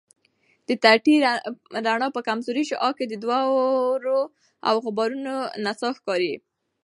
د 0.67 0.69
تتي 0.83 1.15
رڼا 1.87 2.07
په 2.15 2.21
کمزورې 2.27 2.63
شعاع 2.69 2.93
کې 2.97 3.05
د 3.07 3.13
دوړو 3.23 4.19
او 4.67 4.75
غبارونو 4.85 5.33
نڅا 5.65 5.89
ښکاري. 5.97 6.33